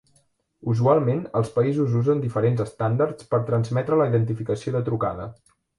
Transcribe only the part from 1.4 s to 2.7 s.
els països usen diferents